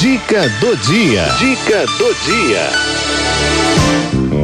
Dica 0.00 0.48
do 0.60 0.74
dia. 0.78 1.26
Dica 1.38 1.84
do 1.98 2.14
dia. 2.24 2.70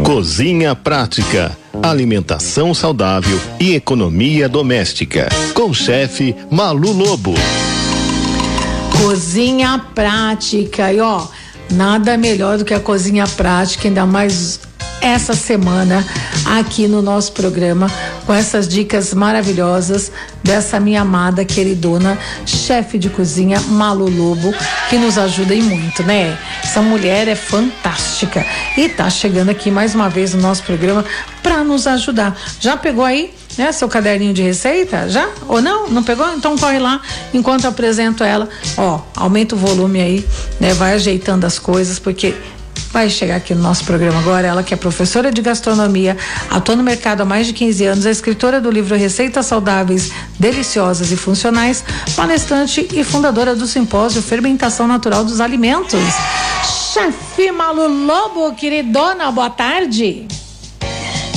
Cozinha 0.05 0.75
prática, 0.77 1.57
alimentação 1.83 2.75
saudável 2.75 3.41
e 3.59 3.75
economia 3.75 4.51
doméstica. 4.51 5.31
Com 5.55 5.71
o 5.71 5.75
chefe 5.75 6.37
Malu 6.51 6.93
Lobo. 6.93 7.33
Cozinha 9.01 9.83
prática 9.95 10.93
e 10.93 11.01
ó, 11.01 11.27
nada 11.71 12.19
melhor 12.19 12.59
do 12.59 12.65
que 12.67 12.75
a 12.75 12.81
cozinha 12.81 13.27
prática, 13.27 13.89
ainda 13.89 14.05
mais 14.05 14.61
essa 15.01 15.35
semana 15.35 16.05
aqui 16.45 16.87
no 16.87 17.03
nosso 17.03 17.33
programa 17.33 17.91
com 18.25 18.33
essas 18.33 18.69
dicas 18.69 19.15
maravilhosas 19.15 20.11
dessa 20.43 20.81
minha 20.81 21.03
amada 21.03 21.45
queridona 21.45 22.19
chefe 22.45 22.99
de 22.99 23.11
cozinha 23.11 23.61
Malu 23.61 24.09
Lobo 24.09 24.55
que 24.89 24.97
nos 24.97 25.19
ajuda 25.19 25.55
e 25.55 25.63
muito, 25.63 26.03
né? 26.03 26.37
Essa 26.63 26.81
mulher 26.83 27.29
é 27.29 27.35
fantástica 27.35 28.45
e 28.77 28.89
tá 28.89 29.09
chegando 29.11 29.51
aqui 29.51 29.71
mais 29.71 29.95
uma 29.95 30.09
vez 30.09 30.35
no 30.35 30.41
nosso 30.41 30.63
programa 30.63 31.05
para 31.43 31.63
nos 31.63 31.87
ajudar. 31.87 32.37
Já 32.61 32.77
pegou 32.77 33.05
aí? 33.05 33.33
Né, 33.57 33.73
seu 33.73 33.89
caderninho 33.89 34.35
de 34.35 34.43
receita? 34.43 35.09
Já? 35.09 35.31
Ou 35.49 35.63
não? 35.63 35.89
Não 35.89 36.03
pegou? 36.03 36.29
Então 36.35 36.59
corre 36.59 36.79
lá 36.79 37.01
enquanto 37.33 37.67
apresento 37.67 38.23
ela. 38.23 38.51
Ó, 38.77 39.01
aumenta 39.15 39.55
o 39.55 39.59
volume 39.59 39.99
aí, 39.99 40.27
né? 40.61 40.75
Vai 40.75 40.93
ajeitando 40.93 41.47
as 41.47 41.59
coisas, 41.59 41.99
porque 41.99 42.35
vai 42.97 43.11
chegar 43.11 43.37
aqui 43.37 43.55
no 43.55 43.61
nosso 43.63 43.85
programa 43.85 44.19
agora. 44.21 44.47
Ela 44.47 44.63
que 44.63 44.73
é 44.73 44.77
professora 44.77 45.31
de 45.31 45.43
gastronomia, 45.43 46.17
atua 46.51 46.75
no 46.75 46.83
mercado 46.83 47.21
há 47.21 47.25
mais 47.27 47.47
de 47.47 47.53
15 47.53 47.85
anos, 47.85 48.07
é 48.07 48.11
escritora 48.11 48.59
do 48.59 48.71
livro 48.71 48.97
Receitas 48.97 49.45
Saudáveis, 49.45 50.11
Deliciosas 50.41 51.13
e 51.13 51.17
Funcionais, 51.17 51.85
palestrante 52.17 52.89
e 52.95 53.05
fundadora 53.05 53.55
do 53.55 53.67
simpósio 53.67 54.23
Fermentação 54.23 54.89
Natural 54.89 55.23
dos 55.23 55.43
Alimentos. 55.43 56.01
Chefe 56.95 57.53
Malu 57.53 57.87
Lobo, 57.87 58.55
queridona, 58.55 59.31
boa 59.31 59.51
tarde. 59.51 60.27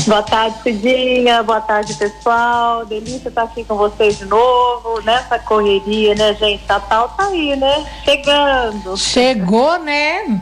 Boa 0.08 0.23
tarde, 0.23 0.64
Cidinha. 0.64 1.44
Boa 1.44 1.59
tarde, 1.59 1.94
pessoal. 1.94 2.86
Delícia 2.86 3.28
estar 3.28 3.44
aqui 3.44 3.66
com 3.66 3.75
vocês 3.75 4.17
de 4.17 4.25
novo, 4.25 5.02
nessa 5.02 5.38
correria, 5.38 6.16
né, 6.16 6.34
gente? 6.36 6.64
Natal 6.69 7.09
tá 7.17 7.28
aí, 7.28 7.53
né? 7.58 7.86
Chegando. 8.06 8.95
Chegou, 8.95 9.78
né? 9.80 10.41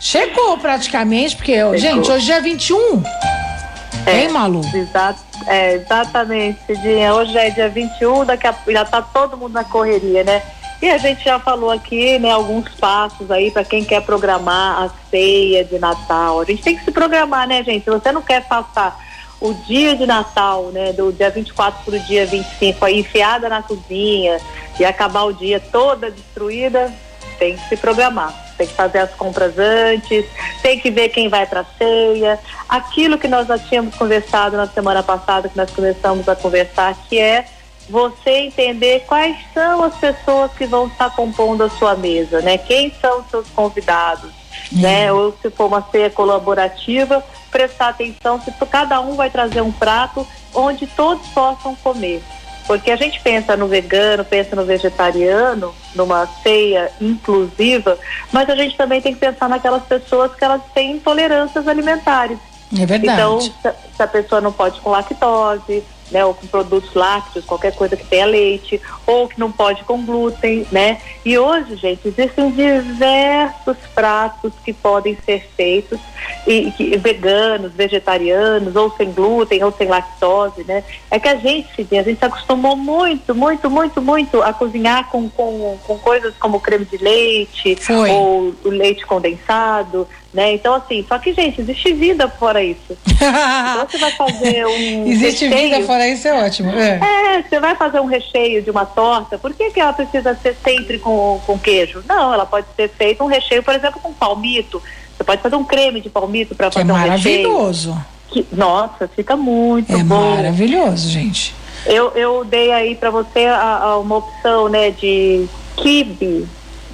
Chegou 0.00 0.56
praticamente, 0.58 1.36
porque, 1.36 1.54
Chegou. 1.54 1.76
gente, 1.76 2.10
hoje 2.10 2.30
é 2.30 2.40
21. 2.40 3.02
É, 4.06 4.22
hein, 4.22 4.28
Malu? 4.28 4.60
Exato, 4.72 5.20
é, 5.46 5.74
exatamente, 5.74 6.58
Cidinha. 6.66 7.12
Hoje 7.14 7.36
é 7.36 7.50
dia 7.50 7.68
21, 7.68 8.24
daqui 8.24 8.46
a, 8.46 8.54
já 8.68 8.84
tá 8.84 9.02
todo 9.02 9.36
mundo 9.36 9.52
na 9.52 9.64
correria, 9.64 10.24
né? 10.24 10.42
E 10.80 10.88
a 10.88 10.96
gente 10.96 11.24
já 11.24 11.40
falou 11.40 11.72
aqui, 11.72 12.18
né, 12.20 12.30
alguns 12.30 12.68
passos 12.74 13.28
aí 13.32 13.50
para 13.50 13.64
quem 13.64 13.84
quer 13.84 14.00
programar 14.02 14.84
a 14.84 14.90
ceia 15.10 15.64
de 15.64 15.76
Natal. 15.78 16.40
A 16.40 16.44
gente 16.44 16.62
tem 16.62 16.76
que 16.76 16.84
se 16.84 16.92
programar, 16.92 17.48
né, 17.48 17.64
gente? 17.64 17.82
Se 17.82 17.90
você 17.90 18.12
não 18.12 18.22
quer 18.22 18.46
passar 18.46 18.96
o 19.40 19.52
dia 19.52 19.96
de 19.96 20.06
Natal, 20.06 20.66
né, 20.66 20.92
do 20.92 21.12
dia 21.12 21.30
24 21.30 21.84
para 21.84 21.94
o 21.96 22.00
dia 22.00 22.24
25, 22.26 22.84
aí 22.84 23.00
enfiada 23.00 23.48
na 23.48 23.60
cozinha 23.60 24.38
e 24.78 24.84
acabar 24.84 25.24
o 25.24 25.32
dia 25.32 25.58
toda 25.58 26.10
destruída, 26.10 26.92
tem 27.38 27.56
que 27.56 27.68
se 27.68 27.76
programar 27.76 28.48
tem 28.58 28.66
que 28.66 28.74
fazer 28.74 28.98
as 28.98 29.14
compras 29.14 29.56
antes, 29.56 30.26
tem 30.60 30.78
que 30.80 30.90
ver 30.90 31.08
quem 31.10 31.28
vai 31.28 31.46
para 31.46 31.60
a 31.60 31.64
ceia. 31.64 32.38
Aquilo 32.68 33.16
que 33.16 33.28
nós 33.28 33.46
já 33.46 33.56
tínhamos 33.56 33.94
conversado 33.94 34.56
na 34.56 34.66
semana 34.66 35.02
passada, 35.02 35.48
que 35.48 35.56
nós 35.56 35.70
começamos 35.70 36.28
a 36.28 36.34
conversar, 36.34 36.94
que 37.08 37.18
é 37.18 37.46
você 37.88 38.30
entender 38.30 39.04
quais 39.06 39.36
são 39.54 39.84
as 39.84 39.94
pessoas 39.94 40.52
que 40.52 40.66
vão 40.66 40.88
estar 40.88 41.14
compondo 41.14 41.64
a 41.64 41.70
sua 41.70 41.94
mesa, 41.94 42.42
né? 42.42 42.58
Quem 42.58 42.92
são 43.00 43.20
os 43.20 43.30
seus 43.30 43.48
convidados, 43.48 44.30
uhum. 44.72 44.80
né? 44.82 45.12
Ou 45.12 45.34
se 45.40 45.48
for 45.50 45.66
uma 45.66 45.86
ceia 45.90 46.10
colaborativa, 46.10 47.24
prestar 47.50 47.90
atenção 47.90 48.40
se 48.42 48.52
cada 48.66 49.00
um 49.00 49.14
vai 49.14 49.30
trazer 49.30 49.62
um 49.62 49.72
prato 49.72 50.26
onde 50.52 50.86
todos 50.88 51.26
possam 51.28 51.74
comer. 51.76 52.22
Porque 52.68 52.90
a 52.90 52.96
gente 52.96 53.18
pensa 53.20 53.56
no 53.56 53.66
vegano, 53.66 54.22
pensa 54.22 54.54
no 54.54 54.62
vegetariano, 54.62 55.74
numa 55.94 56.26
ceia 56.42 56.92
inclusiva, 57.00 57.98
mas 58.30 58.48
a 58.50 58.54
gente 58.54 58.76
também 58.76 59.00
tem 59.00 59.14
que 59.14 59.18
pensar 59.18 59.48
naquelas 59.48 59.82
pessoas 59.84 60.34
que 60.34 60.44
elas 60.44 60.60
têm 60.74 60.92
intolerâncias 60.92 61.66
alimentares. 61.66 62.38
É 62.78 62.84
verdade. 62.84 63.14
Então, 63.14 63.40
se 63.40 64.02
a 64.02 64.06
pessoa 64.06 64.42
não 64.42 64.52
pode 64.52 64.78
com 64.82 64.90
lactose, 64.90 65.82
né, 66.10 66.24
ou 66.24 66.34
com 66.34 66.46
produtos 66.46 66.94
lácteos, 66.94 67.44
qualquer 67.44 67.74
coisa 67.74 67.96
que 67.96 68.04
tenha 68.04 68.26
leite, 68.26 68.80
ou 69.06 69.28
que 69.28 69.38
não 69.38 69.50
pode 69.50 69.84
com 69.84 70.04
glúten, 70.04 70.66
né? 70.70 71.00
E 71.24 71.38
hoje, 71.38 71.76
gente, 71.76 72.08
existem 72.08 72.50
diversos 72.50 73.76
pratos 73.94 74.52
que 74.64 74.72
podem 74.72 75.16
ser 75.24 75.48
feitos 75.56 75.98
e, 76.46 76.72
e 76.78 76.96
veganos, 76.96 77.72
vegetarianos, 77.72 78.74
ou 78.76 78.90
sem 78.96 79.12
glúten, 79.12 79.62
ou 79.62 79.72
sem 79.72 79.88
lactose, 79.88 80.64
né? 80.64 80.84
É 81.10 81.18
que 81.18 81.28
a 81.28 81.36
gente, 81.36 81.86
a 81.92 82.02
gente 82.02 82.18
se 82.18 82.24
acostumou 82.24 82.76
muito, 82.76 83.34
muito, 83.34 83.70
muito, 83.70 84.00
muito 84.00 84.42
a 84.42 84.52
cozinhar 84.52 85.08
com, 85.10 85.28
com, 85.28 85.78
com 85.86 85.98
coisas 85.98 86.34
como 86.38 86.60
creme 86.60 86.84
de 86.84 86.96
leite, 86.96 87.76
Foi. 87.76 88.10
ou 88.10 88.54
o 88.64 88.68
leite 88.68 89.04
condensado, 89.06 90.06
né? 90.32 90.52
Então, 90.52 90.74
assim, 90.74 91.04
só 91.08 91.18
que, 91.18 91.32
gente, 91.32 91.60
existe 91.60 91.92
vida 91.94 92.28
fora 92.28 92.62
isso. 92.62 92.96
então, 93.10 93.88
você 93.88 93.98
vai 93.98 94.12
fazer 94.12 94.66
um. 94.66 95.06
existe 95.06 95.46
recheio, 95.46 95.70
vida 95.70 95.86
fora 95.86 95.97
isso, 96.06 96.28
é 96.28 96.44
ótimo. 96.44 96.70
É. 96.70 97.00
é. 97.36 97.42
você 97.42 97.58
vai 97.58 97.74
fazer 97.74 98.00
um 98.00 98.06
recheio 98.06 98.62
de 98.62 98.70
uma 98.70 98.84
torta, 98.84 99.38
por 99.38 99.52
que, 99.54 99.70
que 99.70 99.80
ela 99.80 99.92
precisa 99.92 100.34
ser 100.34 100.56
sempre 100.62 100.98
com, 100.98 101.40
com 101.46 101.58
queijo? 101.58 102.02
Não, 102.06 102.32
ela 102.32 102.46
pode 102.46 102.66
ser 102.76 102.88
feito 102.88 103.22
um 103.24 103.26
recheio, 103.26 103.62
por 103.62 103.74
exemplo, 103.74 104.00
com 104.00 104.12
palmito. 104.12 104.82
Você 105.16 105.24
pode 105.24 105.42
fazer 105.42 105.56
um 105.56 105.64
creme 105.64 106.00
de 106.00 106.08
palmito 106.08 106.54
para 106.54 106.70
fazer 106.70 106.88
é 106.88 106.92
um 106.92 106.96
maravilhoso. 106.96 107.90
recheio. 107.90 108.06
Que, 108.28 108.46
nossa, 108.52 109.08
fica 109.08 109.36
muito 109.36 109.92
é 109.92 110.02
bom. 110.02 110.32
É 110.32 110.36
maravilhoso, 110.36 111.08
gente. 111.08 111.54
Eu, 111.86 112.10
eu 112.10 112.44
dei 112.44 112.70
aí 112.72 112.94
para 112.94 113.10
você 113.10 113.46
a, 113.46 113.78
a, 113.78 113.98
uma 113.98 114.16
opção, 114.16 114.68
né, 114.68 114.90
de 114.90 115.48
kibe 115.76 116.46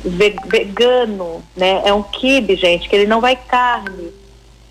vegano, 0.04 1.42
né? 1.56 1.82
É 1.84 1.92
um 1.92 2.03
quibe, 2.03 2.56
gente, 2.56 2.88
que 2.88 2.94
ele 2.94 3.06
não 3.06 3.21
vai 3.21 3.36
carne. 3.36 4.12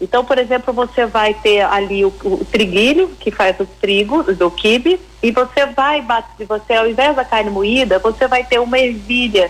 Então, 0.03 0.25
por 0.25 0.37
exemplo, 0.37 0.73
você 0.73 1.05
vai 1.05 1.33
ter 1.33 1.61
ali 1.61 2.03
o, 2.03 2.13
o 2.25 2.43
triguilho, 2.43 3.07
que 3.21 3.31
faz 3.31 3.57
o 3.57 3.65
trigo 3.65 4.21
do 4.33 4.51
quibe, 4.51 4.99
e 5.21 5.31
você 5.31 5.65
vai 5.67 6.01
bater, 6.01 6.45
você 6.45 6.73
ao 6.73 6.89
invés 6.89 7.15
da 7.15 7.23
carne 7.23 7.49
moída, 7.49 7.99
você 7.99 8.27
vai 8.27 8.43
ter 8.43 8.59
uma 8.59 8.77
ervilha 8.77 9.49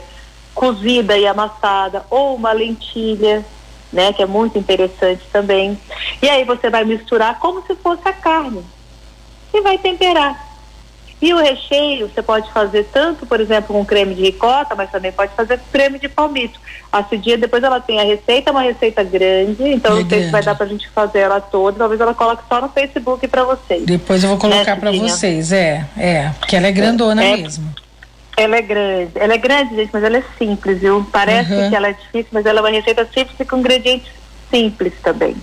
cozida 0.53 1.18
e 1.18 1.25
amassada, 1.25 2.06
ou 2.08 2.36
uma 2.36 2.52
lentilha, 2.52 3.44
né, 3.92 4.13
que 4.13 4.22
é 4.22 4.28
muito 4.28 4.59
interessante 4.59 5.24
também. 5.31 5.75
E 6.22 6.30
aí 6.30 6.44
você 6.44 6.69
vai 6.69 6.86
misturar 6.86 7.40
como 7.40 7.66
se 7.66 7.74
fosse 7.74 8.08
a 8.08 8.13
carne. 8.13 8.63
E 9.52 9.59
vai 9.62 9.80
temperar. 9.80 10.53
E 11.23 11.34
o 11.34 11.38
recheio 11.38 12.11
você 12.13 12.22
pode 12.22 12.51
fazer 12.51 12.85
tanto, 12.91 13.25
por 13.25 13.39
exemplo, 13.39 13.73
com 13.73 13.85
creme 13.85 14.13
de 14.13 14.23
ricota, 14.23 14.75
mas 14.75 14.91
também 14.91 15.09
pode 15.09 15.34
fazer 15.34 15.57
com 15.57 15.63
creme 15.72 15.97
de 15.97 16.09
palmito. 16.09 16.59
A 16.91 17.01
Cidinha, 17.01 17.38
depois 17.38 17.63
ela 17.63 17.79
tem 17.79 17.97
a 18.01 18.03
receita, 18.03 18.51
uma 18.51 18.61
receita 18.61 19.06
grande, 19.06 19.63
então 19.69 19.95
é 19.95 20.01
não 20.01 20.09
sei 20.09 20.25
se 20.25 20.31
vai 20.31 20.44
dar 20.44 20.53
pra 20.53 20.66
gente 20.66 20.89
fazer 20.89 21.19
ela 21.19 21.39
toda, 21.39 21.78
talvez 21.78 22.01
ela 22.01 22.13
coloque 22.13 22.44
só 22.50 22.59
no 22.59 22.67
Facebook 22.67 23.25
para 23.29 23.45
vocês. 23.45 23.85
Depois 23.85 24.22
eu 24.22 24.31
vou 24.31 24.38
colocar 24.38 24.75
né, 24.75 24.81
para 24.81 24.91
vocês, 24.91 25.53
é, 25.53 25.85
é, 25.97 26.29
porque 26.38 26.57
ela 26.57 26.67
é 26.67 26.73
grandona 26.73 27.23
é, 27.23 27.38
mesmo. 27.38 27.73
Ela 28.35 28.57
é 28.57 28.62
grande, 28.62 29.12
ela 29.16 29.33
é 29.33 29.38
grande, 29.38 29.75
gente, 29.78 29.91
mas 29.94 30.03
ela 30.03 30.17
é 30.17 30.23
simples, 30.38 30.81
viu? 30.81 31.07
Parece 31.09 31.53
uhum. 31.53 31.69
que 31.69 31.75
ela 31.78 31.88
é 31.88 31.94
difícil, 31.94 32.31
mas 32.33 32.45
ela 32.45 32.59
é 32.59 32.62
uma 32.63 32.69
receita 32.69 33.07
simples 33.13 33.39
e 33.39 33.45
com 33.45 33.59
ingredientes 33.59 34.12
simples 34.51 34.91
também. 35.01 35.38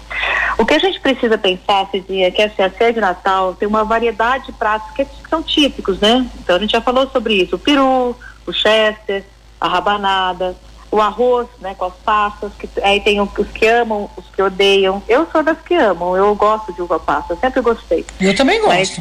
O 0.60 0.66
que 0.66 0.74
a 0.74 0.78
gente 0.78 1.00
precisa 1.00 1.38
pensar, 1.38 1.88
Cidinha, 1.90 2.28
é 2.28 2.30
que 2.30 2.42
assim, 2.42 2.60
a 2.60 2.68
ceia 2.68 2.92
de 2.92 3.00
Natal 3.00 3.54
tem 3.54 3.66
uma 3.66 3.82
variedade 3.82 4.44
de 4.44 4.52
pratos 4.52 4.90
que 4.90 5.06
são 5.26 5.42
típicos, 5.42 5.98
né? 6.00 6.28
Então 6.38 6.56
a 6.56 6.58
gente 6.58 6.72
já 6.72 6.82
falou 6.82 7.08
sobre 7.08 7.32
isso, 7.32 7.56
o 7.56 7.58
peru, 7.58 8.14
o 8.46 8.52
chester, 8.52 9.24
a 9.58 9.66
rabanada, 9.66 10.54
o 10.90 11.00
arroz, 11.00 11.48
né, 11.62 11.74
com 11.74 11.86
as 11.86 11.94
passas, 12.04 12.52
que 12.58 12.68
aí 12.82 13.00
tem 13.00 13.18
os 13.22 13.30
que 13.54 13.66
amam, 13.66 14.10
os 14.18 14.26
que 14.26 14.42
odeiam. 14.42 15.02
Eu 15.08 15.26
sou 15.32 15.42
das 15.42 15.58
que 15.62 15.74
amam, 15.74 16.14
eu 16.14 16.34
gosto 16.34 16.74
de 16.74 16.82
uva 16.82 17.00
passa, 17.00 17.34
sempre 17.36 17.62
gostei. 17.62 18.04
Eu 18.20 18.36
também 18.36 18.60
gosto. 18.60 19.00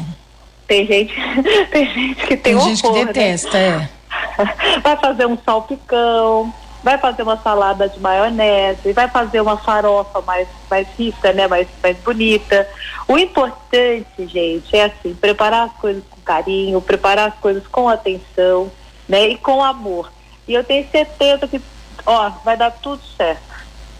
tem 0.66 0.86
gente, 0.86 1.14
tem 1.70 1.92
gente 1.92 2.26
que 2.26 2.36
tem, 2.38 2.56
tem 2.56 2.60
gente 2.60 2.82
que 2.82 2.90
né? 2.90 3.04
detesta, 3.04 3.58
né? 3.58 3.90
é. 4.38 4.80
Vai 4.80 4.96
fazer 4.96 5.26
um 5.26 5.36
salpicão, 5.44 6.54
vai 6.82 6.98
fazer 6.98 7.22
uma 7.22 7.36
salada 7.36 7.88
de 7.88 8.00
maionese, 8.00 8.92
vai 8.92 9.08
fazer 9.08 9.40
uma 9.40 9.56
farofa 9.56 10.20
mais, 10.22 10.48
mais 10.70 10.86
rica, 10.98 11.32
né, 11.32 11.46
mais, 11.46 11.68
mais 11.82 11.96
bonita. 11.98 12.66
O 13.06 13.18
importante, 13.18 14.26
gente, 14.26 14.74
é 14.74 14.84
assim, 14.84 15.14
preparar 15.14 15.68
as 15.68 15.72
coisas 15.74 16.02
com 16.10 16.20
carinho, 16.22 16.80
preparar 16.80 17.28
as 17.28 17.34
coisas 17.34 17.66
com 17.66 17.88
atenção, 17.88 18.70
né, 19.08 19.28
e 19.28 19.36
com 19.36 19.62
amor. 19.62 20.10
E 20.48 20.54
eu 20.54 20.64
tenho 20.64 20.86
certeza 20.90 21.46
que, 21.46 21.60
ó, 22.06 22.30
vai 22.44 22.56
dar 22.56 22.70
tudo 22.70 23.02
certo. 23.16 23.50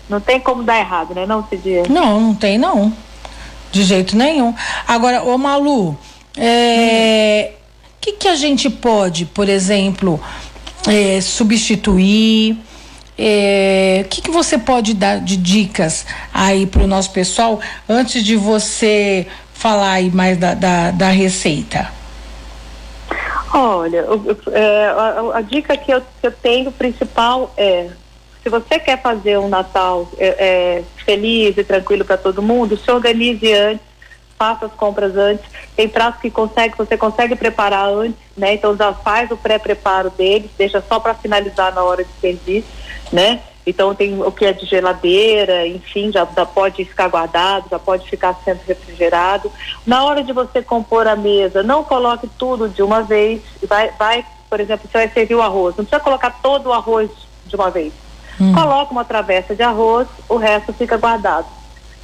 Não 0.09 0.21
tem 0.21 0.41
como 0.41 0.63
dar 0.63 0.79
errado, 0.79 1.15
né, 1.15 1.27
não, 1.27 1.47
Cidinha? 1.47 1.85
Não, 1.89 2.21
não 2.21 2.35
tem 2.35 2.59
não. 2.59 2.93
De 3.71 3.85
jeito 3.85 4.17
nenhum. 4.17 4.55
Agora, 4.89 5.23
ô 5.23 5.39
Malu, 5.39 5.97
é... 6.37 7.53
Hum. 7.53 7.57
que 8.01 8.13
que 8.13 8.27
a 8.27 8.35
gente 8.35 8.69
pode, 8.69 9.27
por 9.27 9.49
exemplo, 9.49 10.21
é, 10.89 11.21
substituir 11.21 12.59
é, 13.23 14.07
que, 14.09 14.23
que 14.23 14.31
você 14.31 14.57
pode 14.57 14.95
dar 14.95 15.21
de 15.21 15.37
dicas 15.37 16.07
aí 16.33 16.67
para 16.67 16.83
o 16.83 16.87
nosso 16.87 17.13
pessoal 17.13 17.61
antes 17.87 18.25
de 18.25 18.35
você 18.35 19.27
falar 19.53 19.93
aí 19.93 20.11
mais 20.11 20.39
da, 20.39 20.55
da, 20.55 20.91
da 20.91 21.09
receita? 21.11 21.93
Olha, 23.53 24.07
é, 24.53 24.87
a, 24.87 25.39
a, 25.39 25.41
dica 25.43 25.77
que 25.77 25.93
eu, 25.93 26.01
que 26.01 26.27
eu 26.29 26.33
tenho 26.33 26.73
principal 26.73 27.53
é 27.59 27.91
se 28.43 28.49
você 28.49 28.79
quer 28.79 29.03
fazer 29.03 29.39
um 29.39 29.49
Natal 29.49 30.09
é, 30.17 30.29
é, 30.29 30.85
feliz 31.05 31.59
e 31.59 31.65
tranquilo 31.65 32.07
para 32.07 32.17
todo 32.17 32.41
mundo, 32.41 32.75
se 32.75 32.91
organize 32.91 33.53
antes, 33.53 33.85
faça 34.41 34.65
as 34.65 34.73
compras 34.73 35.15
antes. 35.19 35.45
Tem 35.77 35.87
pratos 35.87 36.23
que 36.23 36.31
consegue, 36.31 36.75
você 36.75 36.97
consegue 36.97 37.37
preparar 37.37 37.91
antes, 37.91 38.19
né? 38.35 38.55
Então 38.55 38.75
já 38.75 38.95
faz 38.95 39.31
o 39.31 39.37
pré-preparo 39.37 40.09
deles, 40.09 40.51
deixa 40.57 40.83
só 40.89 40.99
para 40.99 41.13
finalizar 41.13 41.75
na 41.75 41.85
hora 41.85 42.03
de 42.03 42.11
servir, 42.19 42.65
né? 43.13 43.41
Então 43.67 43.95
tem 43.95 44.19
o 44.23 44.33
que 44.33 44.47
é 44.47 44.55
de 44.55 44.65
geladeira, 44.65 45.67
enfim, 45.67 46.11
já, 46.11 46.27
já 46.35 46.47
pode 46.47 46.83
ficar 46.87 47.09
guardado, 47.09 47.69
já 47.71 47.79
pode 47.79 48.09
ficar 48.09 48.35
sempre 48.43 48.63
refrigerado. 48.69 49.53
Na 49.87 50.05
hora 50.05 50.25
de 50.25 50.33
você 50.33 50.63
compor 50.63 51.07
a 51.07 51.15
mesa, 51.15 51.63
não 51.63 51.85
coloque 51.85 52.27
tudo 52.39 52.67
de 52.67 52.83
uma 52.83 53.03
vez. 53.03 53.43
Vai, 53.69 53.91
vai, 53.99 54.25
por 54.49 54.59
exemplo, 54.59 54.89
você 54.91 54.97
vai 54.97 55.09
servir 55.11 55.35
o 55.35 55.43
arroz, 55.43 55.77
não 55.77 55.85
precisa 55.85 56.03
colocar 56.03 56.41
todo 56.43 56.71
o 56.71 56.73
arroz 56.73 57.11
de 57.45 57.55
uma 57.55 57.71
vez. 57.71 57.93
Hum. 58.41 58.55
Coloca 58.55 58.91
uma 58.91 59.05
travessa 59.05 59.55
de 59.55 59.63
arroz, 59.63 60.09
o 60.27 60.39
resto 60.39 60.73
fica 60.73 60.97
guardado. 60.97 61.60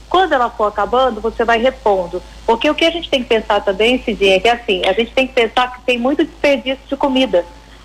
Quando 0.08 0.32
ela 0.32 0.48
for 0.48 0.66
acabando, 0.66 1.20
você 1.20 1.44
vai 1.44 1.58
repondo. 1.58 2.22
Porque 2.46 2.70
o 2.70 2.74
que 2.74 2.84
a 2.84 2.90
gente 2.90 3.10
tem 3.10 3.22
que 3.22 3.28
pensar 3.28 3.60
também, 3.60 4.02
Cidinha, 4.02 4.36
é 4.36 4.40
que 4.40 4.48
assim, 4.48 4.82
a 4.86 4.92
gente 4.92 5.12
tem 5.12 5.26
que 5.26 5.34
pensar 5.34 5.72
que 5.72 5.82
tem 5.82 5.98
muito 5.98 6.24
desperdício 6.24 6.84
de 6.88 6.96
comida, 6.96 7.44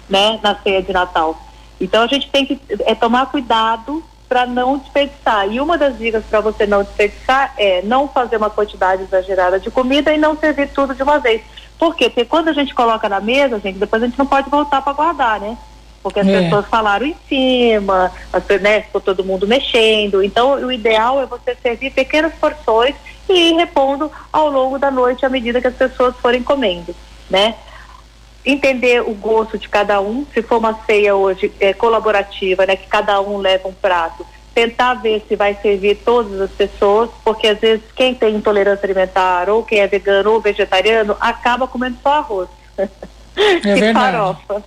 né, 0.10 0.40
na 0.42 0.56
ceia 0.56 0.82
de 0.82 0.94
Natal. 0.94 1.40
Então 1.80 2.04
a 2.04 2.08
gente 2.08 2.30
tem 2.30 2.46
que 2.46 2.60
é, 2.86 2.94
tomar 2.94 3.26
cuidado 3.26 4.04
para 4.30 4.46
não 4.46 4.78
desperdiçar. 4.78 5.52
E 5.52 5.60
uma 5.60 5.78
das 5.78 5.98
dicas 5.98 6.24
para 6.24 6.40
você 6.40 6.66
não 6.66 6.84
desperdiçar 6.84 7.54
é 7.58 7.82
não 7.82 8.08
fazer 8.08 8.38
uma 8.38 8.50
quantidade 8.50 9.04
exagerada 9.04 9.60
de 9.60 9.70
comida 9.70 10.14
e 10.14 10.18
não 10.18 10.38
servir 10.38 10.70
tudo 10.70 10.96
de 10.96 11.04
uma 11.04 11.20
vez. 11.20 11.42
Por 11.78 11.96
quê? 11.96 12.10
Porque 12.10 12.26
quando 12.26 12.48
a 12.48 12.54
gente 12.54 12.74
coloca 12.74 13.10
na 13.10 13.20
mesa, 13.20 13.60
gente, 13.60 13.80
depois 13.80 14.02
a 14.02 14.06
gente 14.06 14.18
não 14.18 14.28
pode 14.28 14.50
voltar 14.50 14.82
para 14.82 14.94
guardar, 14.94 15.40
né? 15.40 15.58
Porque 16.02 16.20
as 16.20 16.28
é. 16.28 16.44
pessoas 16.44 16.66
falaram 16.68 17.06
em 17.06 17.16
cima, 17.28 18.12
as, 18.34 18.44
né, 18.62 18.82
ficou 18.82 19.02
todo 19.02 19.24
mundo 19.24 19.48
mexendo. 19.48 20.24
Então, 20.24 20.54
o 20.54 20.72
ideal 20.72 21.22
é 21.22 21.26
você 21.26 21.56
servir 21.62 21.92
pequenas 21.92 22.34
porções 22.34 22.96
e 23.30 23.52
ir 23.52 23.56
repondo 23.56 24.12
ao 24.32 24.50
longo 24.50 24.80
da 24.80 24.90
noite 24.90 25.26
à 25.26 25.30
medida 25.30 25.62
que 25.62 25.68
as 25.68 25.76
pessoas 25.76 26.16
forem 26.18 26.42
comendo, 26.44 26.96
né? 27.30 27.56
entender 28.46 29.02
o 29.02 29.14
gosto 29.14 29.58
de 29.58 29.70
cada 29.70 30.02
um, 30.02 30.26
se 30.34 30.42
for 30.42 30.58
uma 30.58 30.80
ceia 30.86 31.16
hoje 31.16 31.52
é, 31.60 31.74
colaborativa, 31.74 32.66
né, 32.66 32.76
que 32.76 32.88
cada 32.88 33.22
um 33.22 33.38
leva 33.38 33.68
um 33.68 33.74
prato, 33.74 34.26
tentar 34.54 34.96
ver 34.96 35.24
se 35.28 35.36
vai 35.36 35.56
servir 35.62 35.96
todas 36.04 36.42
as 36.42 36.52
pessoas, 36.52 37.10
porque 37.24 37.48
às 37.48 37.60
vezes 37.60 37.84
quem 37.96 38.14
tem 38.14 38.36
intolerância 38.36 38.86
alimentar 38.86 39.50
ou 39.50 39.64
quem 39.64 39.80
é 39.80 39.88
vegano 39.88 40.32
ou 40.32 40.42
vegetariano 40.42 41.16
acaba 41.20 41.68
comendo 41.68 41.98
só 42.02 42.16
arroz. 42.16 42.50
É 42.78 42.88
e 43.64 43.80
verdade. 43.80 43.94
farofa. 43.94 44.64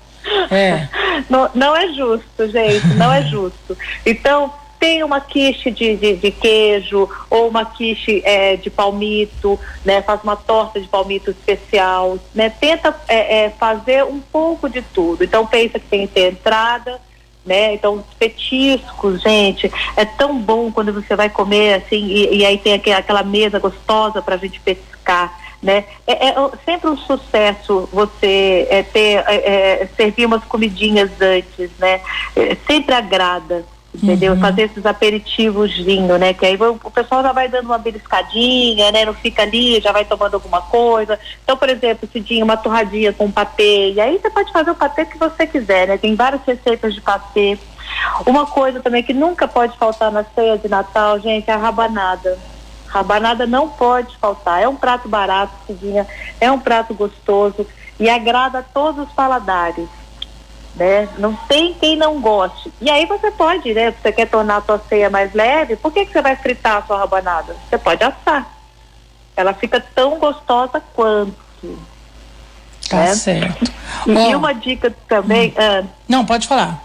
É. 0.50 0.88
Não, 1.28 1.50
não 1.54 1.76
é 1.76 1.88
justo, 1.92 2.48
gente, 2.50 2.86
não 2.96 3.12
é 3.12 3.22
justo. 3.28 3.76
Então, 4.04 4.52
tem 4.84 5.02
uma 5.02 5.18
quiche 5.18 5.70
de, 5.70 5.96
de, 5.96 6.16
de 6.16 6.30
queijo 6.30 7.08
ou 7.30 7.48
uma 7.48 7.64
quiche 7.64 8.20
é, 8.22 8.54
de 8.56 8.68
palmito, 8.68 9.58
né? 9.82 10.02
Faz 10.02 10.22
uma 10.22 10.36
torta 10.36 10.78
de 10.78 10.86
palmito 10.86 11.30
especial, 11.30 12.18
né? 12.34 12.50
Tenta 12.50 12.94
é, 13.08 13.44
é, 13.44 13.50
fazer 13.50 14.04
um 14.04 14.20
pouco 14.20 14.68
de 14.68 14.82
tudo. 14.82 15.24
Então 15.24 15.46
pensa 15.46 15.78
que 15.78 15.86
tem 15.86 16.06
que 16.06 16.12
ter 16.12 16.32
entrada, 16.32 17.00
né? 17.46 17.72
Então 17.72 18.04
petiscos, 18.18 19.22
gente, 19.22 19.72
é 19.96 20.04
tão 20.04 20.38
bom 20.38 20.70
quando 20.70 20.92
você 20.92 21.16
vai 21.16 21.30
comer 21.30 21.74
assim 21.74 22.04
e, 22.04 22.36
e 22.36 22.44
aí 22.44 22.58
tem 22.58 22.74
aquela 22.74 23.22
mesa 23.22 23.58
gostosa 23.58 24.20
para 24.20 24.34
a 24.34 24.38
gente 24.38 24.60
pescar. 24.60 25.43
Né? 25.64 25.84
É, 26.06 26.28
é, 26.28 26.34
sempre 26.62 26.90
um 26.90 26.96
sucesso 26.96 27.88
você 27.90 28.66
é, 28.68 28.82
ter 28.82 29.24
é, 29.26 29.82
é, 29.82 29.88
servir 29.96 30.26
umas 30.26 30.44
comidinhas 30.44 31.10
antes, 31.18 31.70
né? 31.78 32.02
É, 32.36 32.54
sempre 32.66 32.94
agrada 32.94 33.64
entendeu? 33.94 34.32
Uhum. 34.32 34.40
Fazer 34.40 34.62
esses 34.62 34.84
aperitivos 34.84 35.76
vinho, 35.76 36.18
né? 36.18 36.34
Que 36.34 36.46
aí 36.46 36.58
o 36.60 36.90
pessoal 36.90 37.22
já 37.22 37.32
vai 37.32 37.48
dando 37.48 37.66
uma 37.66 37.78
beliscadinha, 37.78 38.90
né? 38.90 39.04
Não 39.04 39.14
fica 39.14 39.42
ali, 39.42 39.80
já 39.80 39.92
vai 39.92 40.04
tomando 40.04 40.34
alguma 40.34 40.60
coisa. 40.62 41.18
Então, 41.42 41.56
por 41.56 41.68
exemplo, 41.68 42.08
se 42.12 42.20
tinha 42.20 42.44
uma 42.44 42.56
torradinha 42.56 43.12
com 43.12 43.30
patê, 43.30 43.92
e 43.92 44.00
aí 44.00 44.18
você 44.18 44.30
pode 44.30 44.52
fazer 44.52 44.70
o 44.70 44.74
patê 44.74 45.04
que 45.04 45.18
você 45.18 45.46
quiser, 45.46 45.86
né? 45.86 45.96
Tem 45.96 46.14
várias 46.14 46.42
receitas 46.44 46.94
de 46.94 47.00
patê. 47.00 47.56
Uma 48.26 48.46
coisa 48.46 48.80
também 48.80 49.02
que 49.02 49.14
nunca 49.14 49.46
pode 49.46 49.76
faltar 49.78 50.10
na 50.10 50.24
ceia 50.24 50.58
de 50.58 50.68
Natal, 50.68 51.20
gente, 51.20 51.48
é 51.48 51.52
a 51.54 51.56
rabanada. 51.56 52.36
Rabanada 52.94 53.46
não 53.46 53.68
pode 53.68 54.16
faltar. 54.18 54.62
É 54.62 54.68
um 54.68 54.76
prato 54.76 55.08
barato, 55.08 55.52
Cidinha, 55.66 56.06
é 56.40 56.50
um 56.50 56.58
prato 56.58 56.94
gostoso 56.94 57.66
e 57.98 58.08
agrada 58.08 58.60
a 58.60 58.62
todos 58.62 59.06
os 59.06 59.12
paladares 59.12 59.88
né? 60.76 61.08
Não 61.18 61.34
tem 61.48 61.74
quem 61.74 61.96
não 61.96 62.20
goste. 62.20 62.72
E 62.80 62.90
aí 62.90 63.06
você 63.06 63.30
pode, 63.30 63.72
né? 63.72 63.92
Você 63.92 64.12
quer 64.12 64.28
tornar 64.28 64.56
a 64.56 64.62
sua 64.62 64.80
ceia 64.88 65.08
mais 65.08 65.32
leve, 65.32 65.76
por 65.76 65.92
que, 65.92 66.04
que 66.04 66.12
você 66.12 66.20
vai 66.20 66.36
fritar 66.36 66.78
a 66.78 66.82
sua 66.82 66.98
rabanada? 66.98 67.56
Você 67.68 67.78
pode 67.78 68.02
assar. 68.02 68.46
Ela 69.36 69.54
fica 69.54 69.80
tão 69.94 70.18
gostosa 70.18 70.82
quanto. 70.92 71.34
Tá 72.88 72.96
né? 72.96 73.14
certo. 73.14 73.72
E, 74.06 74.34
oh. 74.34 74.38
uma 74.38 74.52
dica 74.52 74.94
também. 75.08 75.50
Hum. 75.50 75.54
Ah, 75.58 75.84
não, 76.08 76.24
pode 76.24 76.46
falar. 76.46 76.82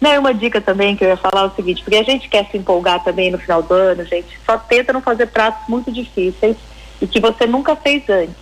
Não, 0.00 0.10
é 0.10 0.18
uma 0.18 0.32
dica 0.32 0.60
também 0.60 0.94
que 0.96 1.04
eu 1.04 1.08
ia 1.08 1.16
falar 1.16 1.44
o 1.44 1.54
seguinte, 1.54 1.82
porque 1.82 1.98
a 1.98 2.04
gente 2.04 2.28
quer 2.28 2.46
se 2.50 2.56
empolgar 2.56 3.02
também 3.02 3.30
no 3.30 3.38
final 3.38 3.62
do 3.62 3.74
ano, 3.74 4.04
gente, 4.04 4.38
só 4.46 4.56
tenta 4.56 4.92
não 4.92 5.00
fazer 5.00 5.26
pratos 5.26 5.68
muito 5.68 5.90
difíceis 5.90 6.56
e 7.00 7.06
que 7.06 7.20
você 7.20 7.46
nunca 7.46 7.74
fez 7.74 8.08
antes. 8.08 8.34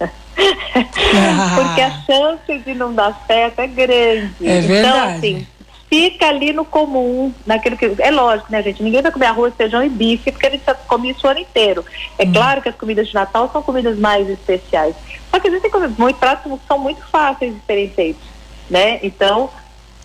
Porque 1.54 1.80
a 1.80 1.90
chance 2.06 2.58
de 2.64 2.74
não 2.74 2.94
dar 2.94 3.24
certo 3.26 3.58
é 3.58 3.66
grande. 3.66 4.48
É 4.48 4.58
então, 4.58 4.68
verdade. 4.68 4.78
Então, 4.78 5.04
assim, 5.04 5.46
fica 5.88 6.28
ali 6.28 6.52
no 6.52 6.64
comum, 6.64 7.32
naquilo 7.44 7.76
que. 7.76 7.92
É 7.98 8.10
lógico, 8.10 8.50
né, 8.50 8.62
gente? 8.62 8.82
Ninguém 8.82 9.02
vai 9.02 9.10
comer 9.10 9.26
arroz, 9.26 9.52
feijão 9.54 9.82
e 9.82 9.88
bife, 9.88 10.30
porque 10.30 10.46
a 10.46 10.50
gente 10.50 10.62
come 10.86 11.10
isso 11.10 11.26
o 11.26 11.30
ano 11.30 11.40
inteiro. 11.40 11.84
É 12.16 12.24
hum. 12.24 12.32
claro 12.32 12.62
que 12.62 12.68
as 12.68 12.76
comidas 12.76 13.08
de 13.08 13.14
Natal 13.14 13.50
são 13.52 13.62
comidas 13.62 13.98
mais 13.98 14.28
especiais. 14.28 14.94
Só 15.30 15.38
que 15.38 15.48
existem 15.48 15.70
comidas 15.70 15.96
muito 15.98 16.16
pratos 16.16 16.58
são 16.66 16.78
muito 16.78 17.02
fáceis 17.08 17.54
de 17.54 17.60
serem 17.66 17.90
feitos. 17.90 18.22
Né? 18.68 19.00
Então, 19.02 19.50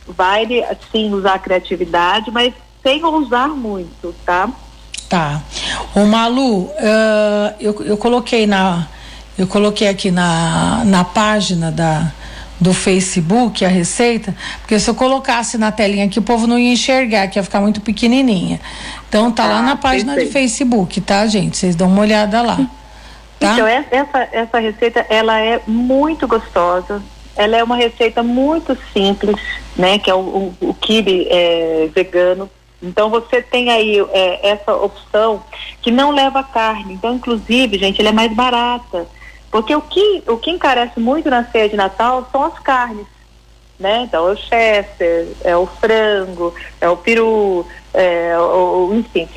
vale 0.07 0.63
sim 0.91 1.13
usar 1.13 1.35
a 1.35 1.39
criatividade, 1.39 2.31
mas 2.31 2.53
sem 2.83 3.03
ousar 3.03 3.49
muito, 3.49 4.13
tá? 4.25 4.49
Tá. 5.09 5.41
O 5.95 6.05
Malu, 6.05 6.63
uh, 6.63 6.71
eu, 7.59 7.83
eu 7.83 7.97
coloquei 7.97 8.45
na 8.45 8.87
eu 9.37 9.47
coloquei 9.47 9.89
aqui 9.89 10.11
na, 10.11 10.83
na 10.85 11.03
página 11.03 11.69
da, 11.69 12.09
do 12.59 12.73
Facebook 12.73 13.65
a 13.65 13.67
receita, 13.67 14.33
porque 14.61 14.79
se 14.79 14.89
eu 14.89 14.95
colocasse 14.95 15.57
na 15.57 15.71
telinha 15.73 16.05
aqui 16.05 16.19
o 16.19 16.21
povo 16.21 16.47
não 16.47 16.57
ia 16.57 16.71
enxergar, 16.71 17.27
que 17.27 17.37
ia 17.37 17.43
ficar 17.43 17.59
muito 17.59 17.81
pequenininha. 17.81 18.61
Então 19.09 19.31
tá 19.31 19.43
ah, 19.43 19.47
lá 19.47 19.61
na 19.61 19.75
página 19.75 20.13
perfeito. 20.13 20.27
de 20.27 20.33
Facebook, 20.33 21.01
tá, 21.01 21.27
gente? 21.27 21.57
Vocês 21.57 21.75
dão 21.75 21.89
uma 21.89 22.01
olhada 22.01 22.41
lá. 22.41 22.57
Tá? 23.37 23.53
Então 23.53 23.67
essa, 23.67 24.29
essa 24.31 24.59
receita 24.59 25.05
ela 25.09 25.37
é 25.39 25.61
muito 25.67 26.27
gostosa. 26.27 27.03
Ela 27.35 27.57
é 27.57 27.63
uma 27.63 27.75
receita 27.75 28.23
muito 28.23 28.77
simples, 28.93 29.35
né? 29.75 29.99
Que 29.99 30.09
é 30.09 30.15
o, 30.15 30.19
o, 30.19 30.55
o 30.61 30.73
kibe 30.73 31.27
é, 31.29 31.89
vegano. 31.93 32.49
Então 32.81 33.09
você 33.09 33.41
tem 33.41 33.69
aí 33.69 33.99
é, 34.11 34.49
essa 34.49 34.73
opção 34.73 35.43
que 35.81 35.91
não 35.91 36.11
leva 36.11 36.43
carne. 36.43 36.93
Então, 36.93 37.15
inclusive, 37.15 37.77
gente, 37.77 37.99
ele 37.99 38.09
é 38.09 38.13
mais 38.13 38.33
barata. 38.33 39.07
Porque 39.51 39.75
o 39.75 39.81
que, 39.81 40.23
o 40.27 40.37
que 40.37 40.51
encarece 40.51 40.99
muito 40.99 41.29
na 41.29 41.45
ceia 41.45 41.69
de 41.69 41.75
Natal 41.75 42.27
são 42.31 42.43
as 42.43 42.59
carnes. 42.59 43.07
Né? 43.79 44.03
Então, 44.03 44.27
é 44.27 44.31
o 44.31 44.37
chester, 44.37 45.27
é 45.43 45.55
o 45.55 45.65
frango, 45.65 46.53
é 46.79 46.89
o 46.89 46.95
peru, 46.95 47.65
é 47.93 48.37
o, 48.37 48.93
enfim. 48.93 49.27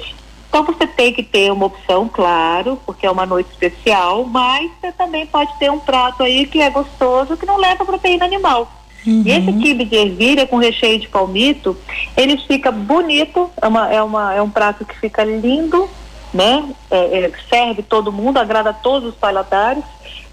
Então, 0.49 0.64
você 0.64 0.87
tem 0.87 1.12
que 1.12 1.23
ter 1.23 1.52
uma 1.52 1.67
opção, 1.67 2.09
claro, 2.09 2.81
porque 2.87 3.07
é 3.07 3.11
uma 3.11 3.26
noite 3.26 3.50
especial, 3.50 4.25
mas 4.25 4.71
você 4.81 4.90
também 4.93 5.26
pode 5.26 5.57
ter 5.59 5.71
um 5.71 5.78
prato 5.78 6.23
aí 6.23 6.47
que 6.47 6.61
é 6.61 6.71
gostoso, 6.71 7.37
que 7.37 7.45
não 7.47 7.59
leva 7.59 7.85
proteína 7.85 8.25
animal. 8.25 8.71
Uhum. 9.07 9.23
E 9.25 9.31
esse 9.31 9.52
quibe 9.52 9.85
de 9.85 9.97
ervilha 9.97 10.47
com 10.47 10.57
recheio 10.57 10.99
de 10.99 11.09
palmito, 11.09 11.76
ele 12.17 12.38
fica 12.38 12.73
bonito, 12.73 13.50
é, 13.61 13.69
uma, 13.69 13.93
é, 13.93 14.02
uma, 14.02 14.35
é 14.35 14.43
um 14.43 14.50
prato 14.50 14.85
que 14.85 14.99
fica 14.99 15.23
lindo, 15.23 15.88
né? 16.33 16.64
É, 16.90 17.25
é, 17.25 17.33
serve 17.49 17.83
todo 17.83 18.12
mundo, 18.12 18.38
agrada 18.38 18.73
todos 18.73 19.11
os 19.11 19.14
paladares 19.14 19.85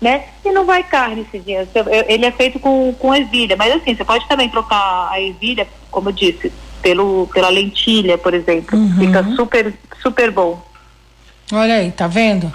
né? 0.01 0.25
E 0.43 0.51
não 0.51 0.65
vai 0.65 0.83
carne 0.83 1.21
esse 1.21 1.39
dia. 1.39 1.67
Ele 2.07 2.25
é 2.25 2.31
feito 2.31 2.59
com, 2.59 2.93
com 2.93 3.15
ervilha, 3.15 3.55
mas 3.55 3.73
assim, 3.73 3.95
você 3.95 4.03
pode 4.03 4.27
também 4.27 4.49
trocar 4.49 5.09
a 5.11 5.19
ervilha, 5.19 5.67
como 5.89 6.09
eu 6.09 6.13
disse, 6.13 6.51
pelo, 6.85 7.27
pela 7.33 7.49
lentilha, 7.49 8.15
por 8.15 8.35
exemplo. 8.35 8.77
Uhum. 8.77 8.95
Fica 8.99 9.23
super, 9.35 9.73
super 10.03 10.29
bom. 10.29 10.63
Olha 11.51 11.77
aí, 11.77 11.91
tá 11.91 12.05
vendo? 12.05 12.53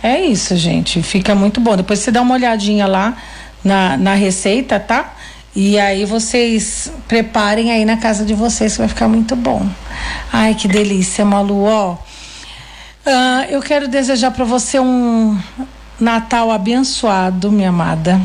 É 0.00 0.20
isso, 0.20 0.54
gente. 0.54 1.02
Fica 1.02 1.34
muito 1.34 1.60
bom. 1.60 1.76
Depois 1.76 1.98
você 1.98 2.12
dá 2.12 2.22
uma 2.22 2.34
olhadinha 2.34 2.86
lá 2.86 3.16
na, 3.64 3.96
na 3.96 4.14
receita, 4.14 4.78
tá? 4.78 5.16
E 5.54 5.80
aí 5.80 6.04
vocês 6.04 6.92
preparem 7.08 7.72
aí 7.72 7.84
na 7.84 7.96
casa 7.96 8.24
de 8.24 8.34
vocês, 8.34 8.74
que 8.74 8.78
vai 8.78 8.88
ficar 8.88 9.08
muito 9.08 9.34
bom. 9.34 9.68
Ai, 10.32 10.54
que 10.54 10.68
delícia, 10.68 11.24
Malu, 11.24 11.64
ó. 11.64 11.94
Uh, 13.04 13.50
eu 13.50 13.60
quero 13.60 13.88
desejar 13.88 14.30
para 14.30 14.44
você 14.44 14.78
um 14.78 15.36
Natal 15.98 16.52
abençoado, 16.52 17.50
minha 17.50 17.70
amada. 17.70 18.20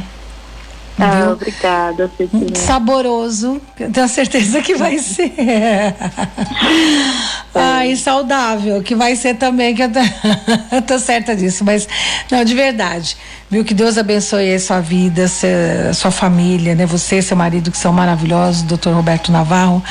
Ah, 1.00 1.32
obrigada, 1.32 2.10
Cecília. 2.18 2.56
Saboroso, 2.56 3.62
tenho 3.76 4.08
certeza 4.08 4.62
que 4.62 4.76
vai 4.76 4.98
ser. 4.98 5.32
Ai, 7.54 7.96
saudável, 7.96 8.82
que 8.82 8.96
vai 8.96 9.16
ser 9.16 9.36
também, 9.36 9.76
que 9.76 9.84
eu 9.84 9.92
tô, 9.92 10.00
eu 10.76 10.82
tô 10.82 10.98
certa 10.98 11.36
disso, 11.36 11.64
mas 11.64 11.88
não, 12.32 12.44
de 12.44 12.54
verdade. 12.56 13.16
Viu 13.50 13.64
que 13.64 13.74
Deus 13.74 13.98
abençoe 13.98 14.54
a 14.54 14.60
sua 14.60 14.82
vida, 14.82 15.26
a 15.90 15.94
sua 15.94 16.12
família, 16.12 16.76
né? 16.76 16.86
Você, 16.86 17.22
seu 17.22 17.38
marido, 17.38 17.72
que 17.72 17.78
são 17.78 17.94
maravilhosos, 17.94 18.64
doutor 18.64 18.94
Roberto 18.94 19.32
Navarro, 19.32 19.82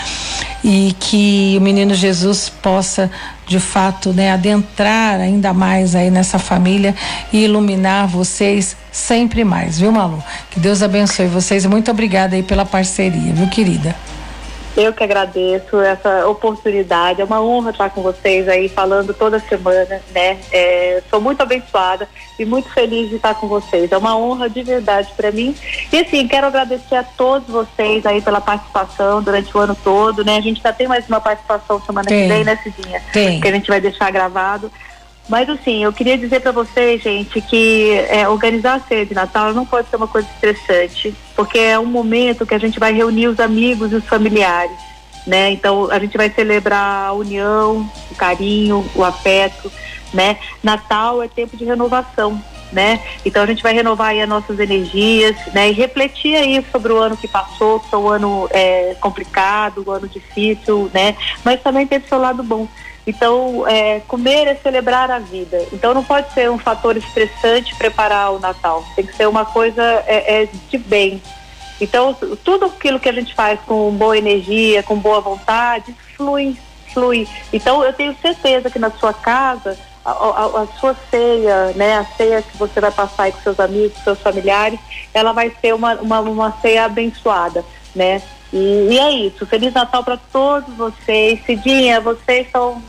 e 0.64 0.94
que 0.98 1.56
o 1.58 1.60
menino 1.60 1.94
Jesus 1.94 2.48
possa, 2.48 3.10
de 3.46 3.60
fato, 3.60 4.12
né, 4.12 4.32
adentrar 4.32 5.20
ainda 5.20 5.52
mais 5.52 5.94
aí 5.94 6.10
nessa 6.10 6.38
família 6.38 6.94
e 7.32 7.44
iluminar 7.44 8.06
vocês 8.06 8.76
sempre 8.90 9.44
mais, 9.44 9.78
viu, 9.78 9.92
Malu? 9.92 10.22
Que 10.50 10.58
Deus 10.58 10.82
abençoe 10.82 11.26
vocês 11.26 11.64
muito 11.66 11.90
obrigada 11.90 12.36
aí 12.36 12.42
pela 12.42 12.64
parceria, 12.64 13.32
viu, 13.32 13.48
querida? 13.48 13.94
Eu 14.76 14.92
que 14.92 15.02
agradeço 15.02 15.80
essa 15.80 16.28
oportunidade. 16.28 17.23
É 17.23 17.25
uma 17.25 17.40
honra 17.40 17.71
estar 17.71 17.88
com 17.88 18.02
vocês 18.02 18.47
aí 18.47 18.68
falando 18.68 19.14
toda 19.14 19.38
semana, 19.38 20.02
né? 20.12 20.38
É, 20.52 21.02
sou 21.09 21.21
muito 21.21 21.40
abençoada 21.40 22.06
e 22.38 22.45
muito 22.45 22.68
feliz 22.68 23.09
de 23.09 23.16
estar 23.16 23.35
com 23.35 23.49
vocês. 23.49 23.90
É 23.90 23.97
uma 23.97 24.16
honra 24.16 24.50
de 24.50 24.62
verdade 24.62 25.11
para 25.16 25.33
mim. 25.33 25.56
E 25.90 25.99
assim, 25.99 26.28
quero 26.28 26.47
agradecer 26.47 26.97
a 26.97 27.02
todos 27.02 27.49
vocês 27.49 28.04
aí 28.04 28.21
pela 28.21 28.40
participação 28.40 29.23
durante 29.23 29.56
o 29.56 29.61
ano 29.61 29.76
todo, 29.83 30.23
né? 30.23 30.37
A 30.37 30.42
gente 30.42 30.61
já 30.61 30.73
tem 30.73 30.87
mais 30.87 31.09
uma 31.09 31.21
participação 31.21 31.80
semana 31.80 32.06
tem. 32.06 32.23
que 32.23 32.35
vem, 32.35 32.45
né, 32.45 32.59
Cidinha? 32.62 33.02
Tem. 33.12 33.40
Que 33.40 33.49
a 33.49 33.52
gente 33.52 33.68
vai 33.68 33.80
deixar 33.80 34.11
gravado. 34.11 34.71
Mas 35.28 35.49
assim, 35.49 35.83
eu 35.83 35.92
queria 35.92 36.16
dizer 36.16 36.40
para 36.40 36.52
vocês, 36.52 37.02
gente, 37.02 37.40
que 37.40 37.90
é, 38.09 38.28
organizar 38.28 38.75
a 38.75 38.80
ceia 38.80 39.04
de 39.04 39.14
Natal 39.14 39.52
não 39.52 39.66
pode 39.66 39.88
ser 39.88 39.97
uma 39.97 40.06
coisa 40.06 40.28
estressante, 40.28 41.14
porque 41.35 41.59
é 41.59 41.78
um 41.78 41.87
momento 41.87 42.47
que 42.47 42.54
a 42.54 42.59
gente 42.59 42.78
vai 42.78 42.92
reunir 42.92 43.26
os 43.26 43.40
amigos 43.40 43.90
e 43.90 43.97
os 43.97 44.04
familiares, 44.06 44.78
né? 45.26 45.50
Então 45.50 45.90
a 45.90 45.99
gente 45.99 46.16
vai 46.16 46.30
celebrar 46.30 47.09
a 47.09 47.12
união, 47.12 47.90
o 48.11 48.14
carinho, 48.14 48.88
o 48.95 49.02
afeto, 49.02 49.71
né? 50.14 50.38
Natal 50.62 51.21
é 51.21 51.26
tempo 51.26 51.56
de 51.56 51.64
renovação, 51.64 52.40
né? 52.73 53.00
Então 53.25 53.42
a 53.42 53.47
gente 53.47 53.64
vai 53.64 53.75
renovar 53.75 54.11
aí 54.11 54.21
as 54.23 54.28
nossas 54.28 54.61
energias, 54.61 55.37
né? 55.52 55.71
E 55.71 55.73
refletir 55.73 56.37
aí 56.37 56.64
sobre 56.71 56.92
o 56.92 56.99
ano 56.99 57.16
que 57.16 57.26
passou, 57.26 57.80
que 57.80 57.90
foi 57.90 57.99
um 57.99 58.09
ano 58.09 58.49
é, 58.52 58.95
complicado, 59.00 59.85
um 59.85 59.90
ano 59.90 60.06
difícil, 60.06 60.88
né? 60.95 61.16
Mas 61.45 61.61
também 61.62 61.85
teve 61.85 62.06
seu 62.06 62.18
lado 62.18 62.45
bom. 62.45 62.68
Então, 63.06 63.66
é, 63.68 64.00
comer 64.00 64.48
é 64.48 64.54
celebrar 64.56 65.10
a 65.10 65.20
vida. 65.20 65.64
Então, 65.72 65.94
não 65.94 66.02
pode 66.02 66.32
ser 66.32 66.50
um 66.50 66.58
fator 66.58 66.96
estressante 66.96 67.75
preparar 67.76 68.32
o 68.32 68.40
Natal. 68.40 68.84
Tem 68.96 69.06
que 69.06 69.14
ser 69.14 69.28
uma 69.28 69.44
coisa 69.44 69.82
é, 70.06 70.42
é, 70.42 70.48
de 70.68 70.76
bem. 70.76 71.22
Então, 71.80 72.16
tudo 72.42 72.66
aquilo 72.66 72.98
que 72.98 73.08
a 73.08 73.12
gente 73.12 73.34
faz 73.34 73.60
com 73.60 73.92
boa 73.92 74.18
energia, 74.18 74.82
com 74.82 74.96
boa 74.96 75.20
vontade, 75.20 75.94
flui, 76.16 76.56
flui. 76.92 77.28
Então, 77.52 77.84
eu 77.84 77.92
tenho 77.92 78.16
certeza 78.20 78.70
que 78.70 78.78
na 78.78 78.90
sua 78.90 79.12
casa, 79.12 79.78
a, 80.04 80.10
a, 80.10 80.62
a 80.62 80.66
sua 80.80 80.96
ceia, 81.08 81.72
né, 81.76 81.98
a 81.98 82.04
ceia 82.16 82.42
que 82.42 82.56
você 82.56 82.80
vai 82.80 82.90
passar 82.90 83.25
aí 83.25 83.32
com 83.32 83.40
seus 83.40 83.60
amigos, 83.60 84.02
seus 84.02 84.18
familiares, 84.20 84.80
ela 85.14 85.32
vai 85.32 85.52
ser 85.60 85.75
uma, 85.75 85.94
uma, 85.94 86.20
uma 86.20 86.52
ceia 86.60 86.86
abençoada, 86.86 87.64
né? 87.94 88.20
E, 88.52 88.88
e, 88.90 88.98
é 88.98 89.10
isso. 89.10 89.44
Feliz 89.46 89.72
Natal 89.75 90.02
para 90.02 90.16
todos 90.16 90.75
vocês. 90.75 91.44
Cidinha, 91.44 92.00
vocês 92.00 92.48
são 92.50 92.82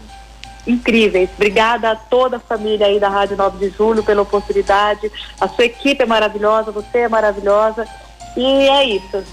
incríveis. 0.68 1.30
Obrigada 1.36 1.92
a 1.92 1.96
toda 1.96 2.38
a 2.38 2.40
família 2.40 2.88
aí 2.88 3.00
da 3.00 3.10
Rádio 3.10 3.38
9 3.38 3.58
de 3.58 3.76
Julho 3.76 4.04
pela 4.04 4.22
oportunidade. 4.22 5.12
A 5.40 5.48
sua 5.48 5.66
equipe 5.66 6.04
é 6.04 6.06
maravilhosa, 6.06 6.72
você 6.72 7.00
é 7.00 7.10
maravilhosa. 7.10 7.88
E 8.36 8.46
é 8.46 8.86
isso. 8.86 9.24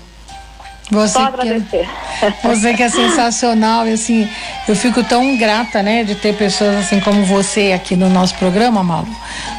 Você 0.91 1.15
Só 1.15 1.25
agradecer. 1.25 1.89
Que, 2.21 2.29
você 2.47 2.75
que 2.75 2.83
é 2.83 2.89
sensacional 2.89 3.87
e 3.87 3.93
assim, 3.95 4.29
eu 4.69 4.77
fico 4.77 5.03
tão 5.03 5.37
grata, 5.37 5.83
né, 5.83 6.05
de 6.05 6.15
ter 6.15 6.35
pessoas 6.37 6.77
assim 6.77 7.01
como 7.01 7.25
você 7.25 7.73
aqui 7.73 7.97
no 7.97 8.09
nosso 8.11 8.35
programa, 8.37 8.83
Malu. 8.83 9.09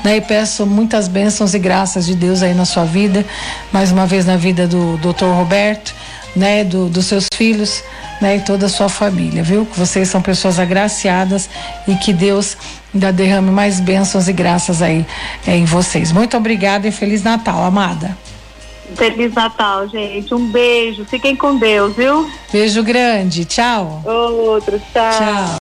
Né, 0.03 0.17
e 0.17 0.21
peço 0.21 0.65
muitas 0.65 1.07
bênçãos 1.07 1.53
e 1.53 1.59
graças 1.59 2.05
de 2.05 2.15
Deus 2.15 2.43
aí 2.43 2.53
na 2.53 2.65
sua 2.65 2.85
vida, 2.85 3.25
mais 3.71 3.91
uma 3.91 4.05
vez 4.05 4.25
na 4.25 4.37
vida 4.37 4.67
do 4.67 4.97
Dr. 4.97 5.25
Roberto, 5.25 5.95
né, 6.35 6.63
do, 6.63 6.87
dos 6.89 7.05
seus 7.05 7.25
filhos 7.33 7.83
né, 8.21 8.37
e 8.37 8.39
toda 8.41 8.65
a 8.65 8.69
sua 8.69 8.89
família, 8.89 9.43
viu? 9.43 9.65
Que 9.65 9.77
vocês 9.77 10.07
são 10.09 10.21
pessoas 10.21 10.59
agraciadas 10.59 11.49
e 11.87 11.95
que 11.95 12.13
Deus 12.13 12.57
ainda 12.93 13.11
derrame 13.11 13.51
mais 13.51 13.79
bênçãos 13.79 14.27
e 14.27 14.33
graças 14.33 14.81
aí 14.81 15.05
é, 15.45 15.55
em 15.55 15.65
vocês. 15.65 16.11
Muito 16.11 16.35
obrigada 16.37 16.87
e 16.87 16.91
Feliz 16.91 17.23
Natal, 17.23 17.63
amada. 17.63 18.17
Feliz 18.95 19.33
Natal, 19.33 19.87
gente. 19.87 20.33
Um 20.33 20.51
beijo. 20.51 21.05
Fiquem 21.05 21.35
com 21.35 21.57
Deus, 21.57 21.95
viu? 21.95 22.29
Beijo 22.51 22.83
grande. 22.83 23.43
Tchau. 23.43 24.01
Outro, 24.05 24.79
tchau. 24.93 25.11
Tchau. 25.17 25.45